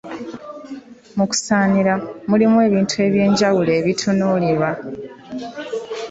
Mu 1.17 1.25
kusaanira, 1.31 1.93
mulimu 2.29 2.57
ebintu 2.67 2.95
eby’enjawulo 3.05 3.69
ebitunuulirwa. 3.79 4.69